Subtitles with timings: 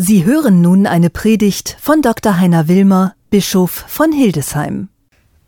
[0.00, 2.38] Sie hören nun eine Predigt von Dr.
[2.38, 4.90] Heiner Wilmer, Bischof von Hildesheim.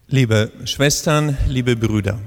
[0.09, 2.19] Liebe Schwestern, liebe Brüder,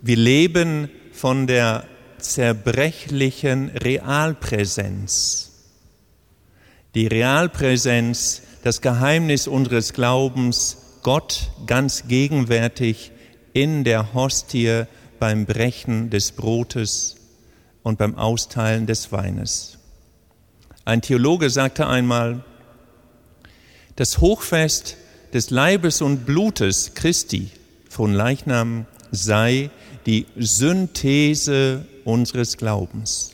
[0.00, 1.82] wir leben von der
[2.18, 5.50] zerbrechlichen Realpräsenz.
[6.94, 13.10] Die Realpräsenz, das Geheimnis unseres Glaubens, Gott ganz gegenwärtig
[13.52, 14.84] in der Hostie
[15.18, 17.16] beim Brechen des Brotes
[17.82, 19.79] und beim Austeilen des Weines.
[20.84, 22.44] Ein Theologe sagte einmal,
[23.96, 24.96] das Hochfest
[25.32, 27.50] des Leibes und Blutes Christi
[27.88, 29.70] von Leichnam sei
[30.06, 33.32] die Synthese unseres Glaubens.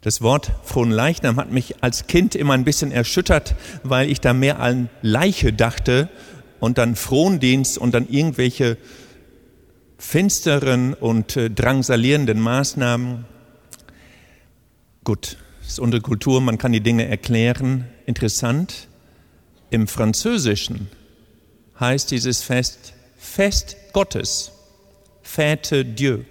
[0.00, 4.32] Das Wort von Leichnam hat mich als Kind immer ein bisschen erschüttert, weil ich da
[4.32, 6.08] mehr an Leiche dachte
[6.60, 8.78] und dann Frondienst und dann irgendwelche
[9.98, 13.24] finsteren und äh, drangsalierenden Maßnahmen.
[15.08, 17.88] Gut, das ist unsere Kultur, man kann die Dinge erklären.
[18.04, 18.88] Interessant,
[19.70, 20.90] im Französischen
[21.80, 24.52] heißt dieses Fest Fest Gottes,
[25.22, 26.24] Fête Dieu.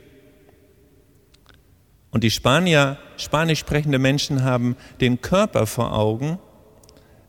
[2.11, 6.37] Und die Spanier, spanisch sprechende Menschen haben den Körper vor Augen,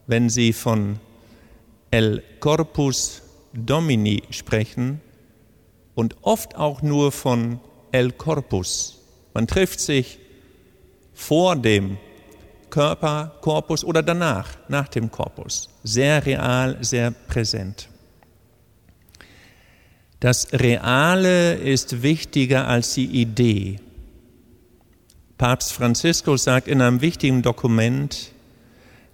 [0.07, 1.01] wenn sie von
[1.91, 3.23] El Corpus
[3.55, 5.01] Domini sprechen
[5.95, 7.59] und oft auch nur von
[7.91, 8.99] El Corpus.
[9.33, 10.19] Man trifft sich
[11.19, 11.99] vor dem
[12.71, 15.69] Körper, Korpus oder danach, nach dem Korpus.
[15.83, 17.89] Sehr real, sehr präsent.
[20.21, 23.81] Das Reale ist wichtiger als die Idee.
[25.39, 28.31] Papst Franziskus sagt in einem wichtigen Dokument,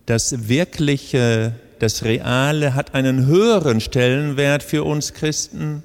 [0.05, 5.83] das Wirkliche, das Reale hat einen höheren Stellenwert für uns Christen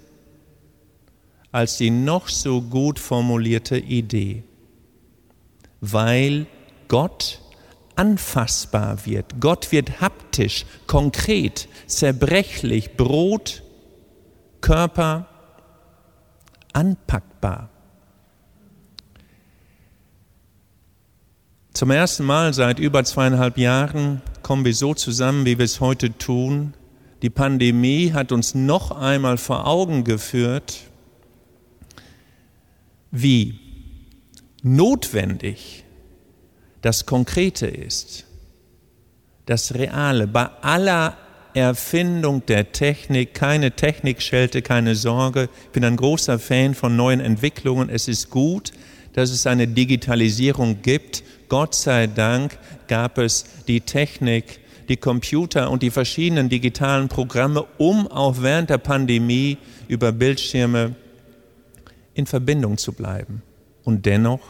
[1.52, 4.44] als die noch so gut formulierte Idee
[5.82, 6.48] weil
[6.88, 7.42] Gott
[7.96, 9.40] anfassbar wird.
[9.40, 13.62] Gott wird haptisch, konkret, zerbrechlich, Brot,
[14.62, 15.28] Körper,
[16.74, 17.70] anpackbar.
[21.74, 26.18] Zum ersten Mal seit über zweieinhalb Jahren kommen wir so zusammen, wie wir es heute
[26.18, 26.74] tun.
[27.22, 30.80] Die Pandemie hat uns noch einmal vor Augen geführt,
[33.12, 33.60] wie
[34.64, 35.84] notwendig
[36.82, 38.26] das Konkrete ist,
[39.46, 41.18] das Reale, bei aller
[41.54, 45.50] Erfindung der Technik, keine Technikschelte, keine Sorge.
[45.66, 47.90] Ich bin ein großer Fan von neuen Entwicklungen.
[47.90, 48.72] Es ist gut,
[49.14, 51.24] dass es eine Digitalisierung gibt.
[51.50, 58.08] Gott sei Dank gab es die Technik, die Computer und die verschiedenen digitalen Programme, um
[58.08, 60.96] auch während der Pandemie über Bildschirme
[62.14, 63.42] in Verbindung zu bleiben.
[63.90, 64.42] Und dennoch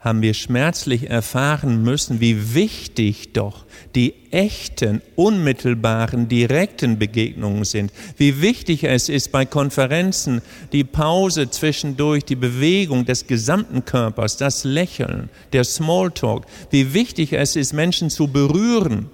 [0.00, 7.92] haben wir schmerzlich erfahren müssen, wie wichtig doch die echten, unmittelbaren, direkten Begegnungen sind.
[8.16, 14.64] Wie wichtig es ist bei Konferenzen die Pause zwischendurch, die Bewegung des gesamten Körpers, das
[14.64, 16.44] Lächeln, der Smalltalk.
[16.70, 19.10] Wie wichtig es ist, Menschen zu berühren,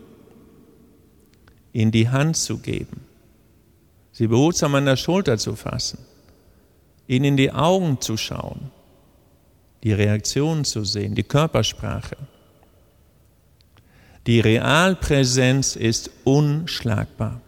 [1.74, 3.02] ihnen die Hand zu geben,
[4.12, 5.98] sie behutsam an der Schulter zu fassen
[7.06, 8.70] ihnen in die Augen zu schauen,
[9.82, 12.16] die Reaktion zu sehen, die Körpersprache.
[14.26, 17.40] Die Realpräsenz ist unschlagbar.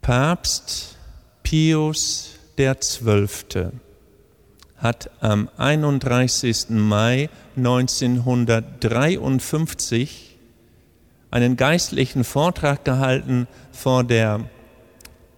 [0.00, 0.96] Papst
[1.42, 3.68] Pius XII.
[4.78, 6.70] hat am 31.
[6.70, 10.38] Mai 1953
[11.30, 14.40] einen geistlichen Vortrag gehalten vor der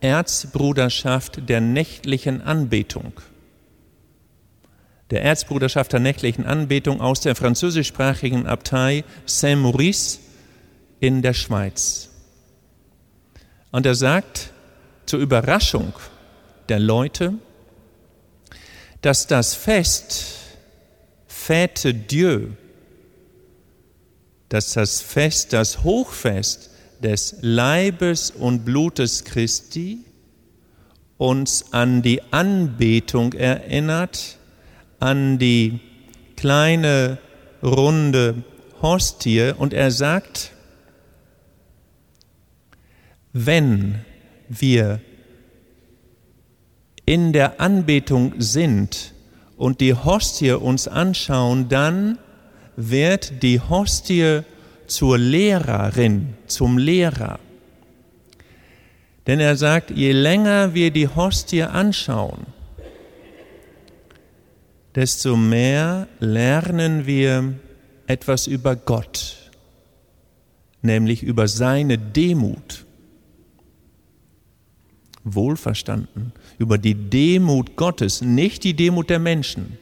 [0.01, 3.13] Erzbruderschaft der nächtlichen Anbetung.
[5.11, 10.19] Der Erzbruderschaft der nächtlichen Anbetung aus der französischsprachigen Abtei Saint-Maurice
[11.01, 12.11] in der Schweiz.
[13.71, 14.51] Und er sagt
[15.07, 15.93] zur Überraschung
[16.69, 17.35] der Leute,
[19.03, 20.25] dass das Fest
[21.29, 22.53] Fête Dieu,
[24.49, 26.71] dass das Fest, das Hochfest
[27.05, 29.99] des Leibes und Blutes Christi
[31.19, 34.39] uns an die Anbetung erinnert,
[34.99, 35.81] an die
[36.37, 37.19] kleine
[37.63, 38.43] runde
[38.83, 40.51] Hostie und er sagt,
[43.33, 44.05] wenn
[44.49, 45.01] wir
[47.07, 49.13] in der Anbetung sind
[49.57, 52.19] und die Hostie uns anschauen, dann
[52.77, 54.43] wird die Hostie
[54.87, 57.39] zur Lehrerin, zum Lehrer.
[59.27, 62.47] Denn er sagt, je länger wir die Hostie anschauen,
[64.95, 67.55] desto mehr lernen wir
[68.07, 69.51] etwas über Gott,
[70.83, 72.85] nämlich über seine Demut.
[75.27, 79.79] Wohlverstanden, über die Demut Gottes, nicht die Demut der Menschen,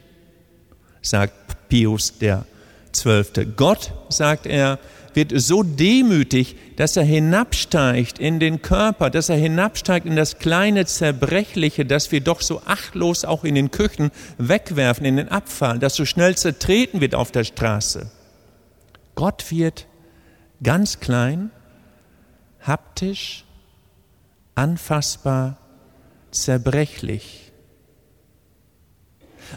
[1.00, 2.46] sagt Pius der
[2.92, 3.46] Zwölfte.
[3.46, 4.78] Gott, sagt er,
[5.14, 10.86] wird so demütig, dass er hinabsteigt in den Körper, dass er hinabsteigt in das kleine
[10.86, 15.94] Zerbrechliche, das wir doch so achtlos auch in den Küchen wegwerfen, in den Abfall, das
[15.94, 18.10] so schnell zertreten wird auf der Straße.
[19.14, 19.86] Gott wird
[20.62, 21.50] ganz klein,
[22.60, 23.44] haptisch,
[24.54, 25.58] anfassbar,
[26.30, 27.52] zerbrechlich.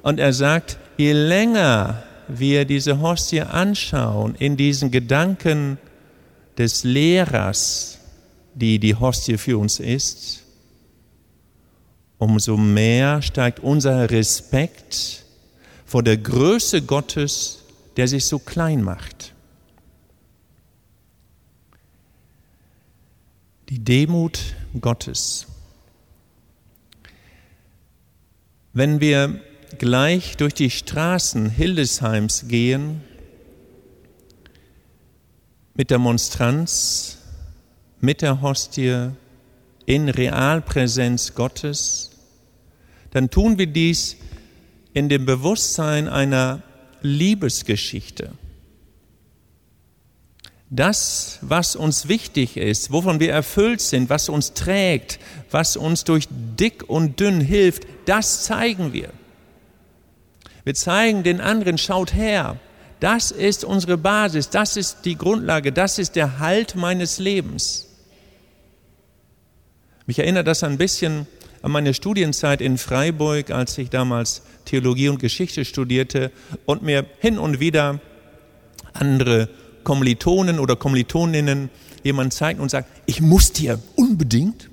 [0.01, 5.77] Und er sagt, je länger wir diese Hostie anschauen, in diesen Gedanken
[6.57, 7.99] des Lehrers,
[8.53, 10.43] die die Hostie für uns ist,
[12.17, 15.25] umso mehr steigt unser Respekt
[15.85, 17.63] vor der Größe Gottes,
[17.97, 19.33] der sich so klein macht.
[23.69, 24.39] Die Demut
[24.79, 25.47] Gottes.
[28.73, 29.39] Wenn wir
[29.77, 33.01] gleich durch die Straßen Hildesheims gehen
[35.73, 37.17] mit der Monstranz,
[37.99, 39.09] mit der Hostie
[39.85, 42.11] in Realpräsenz Gottes,
[43.11, 44.17] dann tun wir dies
[44.93, 46.63] in dem Bewusstsein einer
[47.01, 48.31] Liebesgeschichte.
[50.69, 55.19] Das, was uns wichtig ist, wovon wir erfüllt sind, was uns trägt,
[55.51, 59.11] was uns durch dick und dünn hilft, das zeigen wir.
[60.65, 62.59] Wir zeigen den anderen, schaut her.
[62.99, 67.87] Das ist unsere Basis, das ist die Grundlage, das ist der Halt meines Lebens.
[70.07, 71.27] Mich erinnert das ein bisschen
[71.61, 76.31] an meine Studienzeit in Freiburg, als ich damals Theologie und Geschichte studierte
[76.65, 77.99] und mir hin und wieder
[78.93, 79.49] andere
[79.83, 81.69] Kommilitonen oder Kommilitoninnen
[82.03, 84.71] jemand zeigt und sagt, ich muss dir unbedingt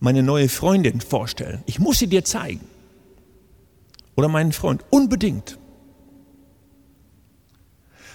[0.00, 1.62] meine neue Freundin vorstellen.
[1.64, 2.60] Ich muss sie dir zeigen
[4.18, 4.84] oder meinen Freund.
[4.90, 5.58] Unbedingt.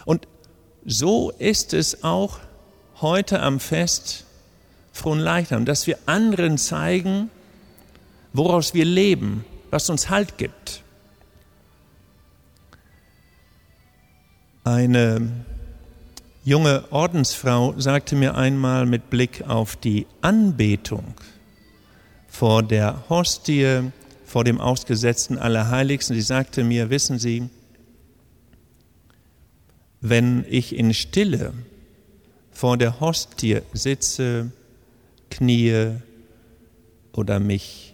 [0.03, 0.27] Und
[0.83, 2.39] so ist es auch
[3.00, 4.25] heute am Fest
[4.91, 7.29] Fronleichnam, dass wir anderen zeigen,
[8.33, 10.83] woraus wir leben, was uns Halt gibt.
[14.65, 15.31] Eine
[16.44, 21.13] junge Ordensfrau sagte mir einmal mit Blick auf die Anbetung
[22.27, 23.94] vor der Hostie
[24.33, 26.15] vor dem ausgesetzten Allerheiligsten.
[26.15, 27.51] Sie sagte mir, wissen Sie,
[30.01, 31.53] wenn ich in Stille
[32.51, 34.51] vor der Hostie sitze,
[35.30, 35.97] kniee
[37.12, 37.94] oder mich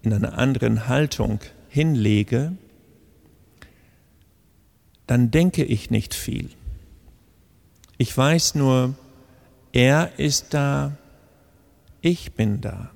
[0.00, 2.56] in einer anderen Haltung hinlege,
[5.06, 6.48] dann denke ich nicht viel.
[7.98, 8.94] Ich weiß nur,
[9.72, 10.96] er ist da,
[12.00, 12.92] ich bin da.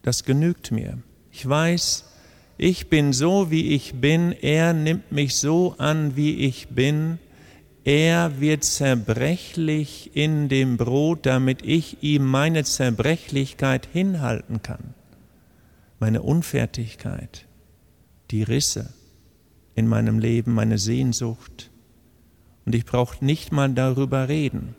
[0.00, 1.02] Das genügt mir.
[1.38, 2.04] Ich weiß,
[2.56, 7.20] ich bin so, wie ich bin, er nimmt mich so an, wie ich bin,
[7.84, 14.94] er wird zerbrechlich in dem Brot, damit ich ihm meine Zerbrechlichkeit hinhalten kann,
[16.00, 17.46] meine Unfertigkeit,
[18.32, 18.92] die Risse
[19.76, 21.70] in meinem Leben, meine Sehnsucht.
[22.66, 24.74] Und ich brauche nicht mal darüber reden.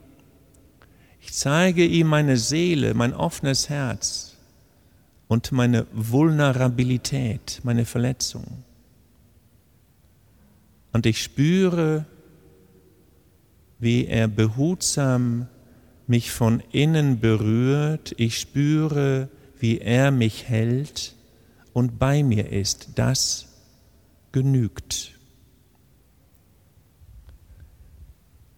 [1.22, 4.30] Ich zeige ihm meine Seele, mein offenes Herz,
[5.30, 8.64] und meine Vulnerabilität, meine Verletzung.
[10.92, 12.04] Und ich spüre,
[13.78, 15.46] wie er behutsam
[16.08, 18.12] mich von innen berührt.
[18.16, 19.28] Ich spüre,
[19.60, 21.14] wie er mich hält
[21.74, 22.88] und bei mir ist.
[22.96, 23.46] Das
[24.32, 25.12] genügt.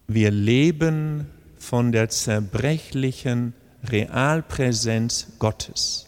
[0.07, 1.27] Wir leben
[1.59, 3.53] von der zerbrechlichen
[3.83, 6.07] Realpräsenz Gottes.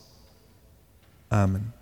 [1.32, 1.74] Amen.